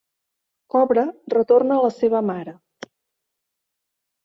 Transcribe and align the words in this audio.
Cobra 0.75 1.03
retorna 1.35 1.77
la 1.85 1.93
seva 1.99 2.23
mare. 2.33 2.57